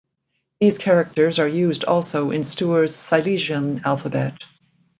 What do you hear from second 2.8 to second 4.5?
Silesian alphabet.